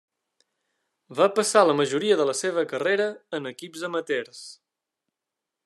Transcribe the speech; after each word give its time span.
Va 1.19 1.27
passar 1.39 1.63
la 1.67 1.75
majoria 1.81 2.17
de 2.21 2.25
la 2.29 2.35
seva 2.39 2.63
carrera 2.73 3.07
en 3.41 3.51
equips 3.53 3.85
amateurs. 3.91 4.41